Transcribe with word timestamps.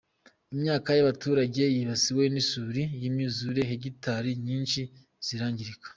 Imyaka 0.53 0.89
y’abaturage 0.97 1.61
yibasiwe 1.75 2.23
n’isuri 2.33 2.81
n’imyuzure 2.99 3.61
hegitari 3.69 4.31
nyinshi 4.45 4.81
zirangirika. 5.25 5.87